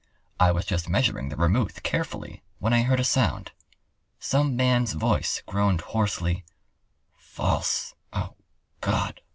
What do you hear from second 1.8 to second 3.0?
carefully when I heard